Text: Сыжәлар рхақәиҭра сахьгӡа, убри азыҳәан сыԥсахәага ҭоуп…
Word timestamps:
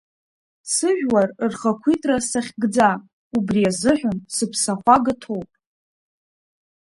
Сыжәлар 0.73 1.29
рхақәиҭра 1.51 2.17
сахьгӡа, 2.29 2.89
убри 3.37 3.69
азыҳәан 3.69 4.17
сыԥсахәага 4.35 5.13
ҭоуп… 5.21 5.49